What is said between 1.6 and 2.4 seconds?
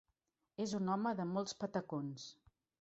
patacons.